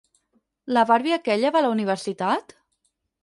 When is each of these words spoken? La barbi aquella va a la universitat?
La 0.77 0.85
barbi 0.91 1.13
aquella 1.17 1.53
va 1.55 1.61
a 1.63 1.67
la 1.67 1.71
universitat? 1.75 2.57